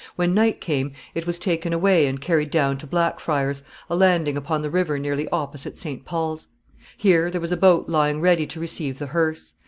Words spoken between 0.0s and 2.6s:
When night came, it was taken away and carried